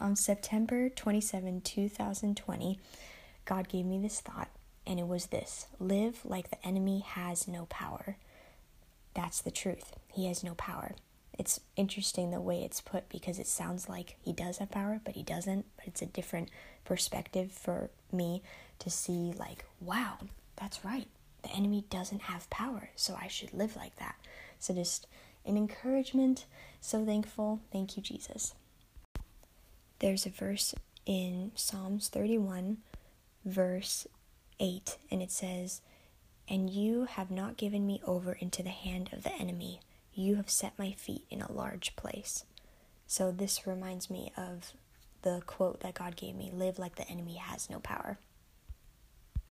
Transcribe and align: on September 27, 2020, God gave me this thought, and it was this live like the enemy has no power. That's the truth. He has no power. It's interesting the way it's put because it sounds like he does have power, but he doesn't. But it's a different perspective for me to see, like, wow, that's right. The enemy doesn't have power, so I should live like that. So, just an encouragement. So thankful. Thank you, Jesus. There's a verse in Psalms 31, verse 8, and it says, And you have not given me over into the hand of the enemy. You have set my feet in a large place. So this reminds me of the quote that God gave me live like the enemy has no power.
on 0.00 0.16
September 0.16 0.88
27, 0.88 1.60
2020, 1.60 2.78
God 3.44 3.68
gave 3.68 3.84
me 3.84 4.00
this 4.00 4.20
thought, 4.20 4.48
and 4.86 4.98
it 4.98 5.06
was 5.06 5.26
this 5.26 5.66
live 5.78 6.24
like 6.24 6.50
the 6.50 6.66
enemy 6.66 7.00
has 7.00 7.46
no 7.48 7.66
power. 7.66 8.16
That's 9.14 9.40
the 9.40 9.50
truth. 9.50 9.96
He 10.12 10.26
has 10.26 10.42
no 10.42 10.54
power. 10.54 10.94
It's 11.38 11.60
interesting 11.76 12.30
the 12.30 12.40
way 12.40 12.62
it's 12.62 12.80
put 12.80 13.08
because 13.08 13.38
it 13.38 13.46
sounds 13.46 13.88
like 13.88 14.16
he 14.24 14.32
does 14.32 14.58
have 14.58 14.70
power, 14.70 15.00
but 15.04 15.14
he 15.14 15.22
doesn't. 15.22 15.66
But 15.76 15.86
it's 15.86 16.02
a 16.02 16.06
different 16.06 16.48
perspective 16.84 17.50
for 17.50 17.90
me 18.12 18.42
to 18.80 18.90
see, 18.90 19.32
like, 19.36 19.64
wow, 19.80 20.18
that's 20.56 20.84
right. 20.84 21.08
The 21.42 21.50
enemy 21.50 21.84
doesn't 21.90 22.22
have 22.22 22.48
power, 22.50 22.90
so 22.96 23.18
I 23.20 23.28
should 23.28 23.52
live 23.52 23.76
like 23.76 23.96
that. 23.96 24.14
So, 24.58 24.74
just 24.74 25.06
an 25.44 25.56
encouragement. 25.56 26.46
So 26.80 27.04
thankful. 27.04 27.60
Thank 27.72 27.96
you, 27.96 28.02
Jesus. 28.02 28.54
There's 30.04 30.26
a 30.26 30.28
verse 30.28 30.74
in 31.06 31.52
Psalms 31.54 32.08
31, 32.08 32.76
verse 33.42 34.06
8, 34.60 34.98
and 35.10 35.22
it 35.22 35.30
says, 35.30 35.80
And 36.46 36.68
you 36.68 37.06
have 37.06 37.30
not 37.30 37.56
given 37.56 37.86
me 37.86 38.02
over 38.06 38.34
into 38.34 38.62
the 38.62 38.68
hand 38.68 39.08
of 39.14 39.22
the 39.22 39.32
enemy. 39.32 39.80
You 40.12 40.34
have 40.34 40.50
set 40.50 40.78
my 40.78 40.92
feet 40.92 41.24
in 41.30 41.40
a 41.40 41.50
large 41.50 41.96
place. 41.96 42.44
So 43.06 43.32
this 43.32 43.66
reminds 43.66 44.10
me 44.10 44.30
of 44.36 44.74
the 45.22 45.40
quote 45.46 45.80
that 45.80 45.94
God 45.94 46.16
gave 46.16 46.34
me 46.34 46.50
live 46.52 46.78
like 46.78 46.96
the 46.96 47.08
enemy 47.08 47.36
has 47.36 47.70
no 47.70 47.80
power. 47.80 48.18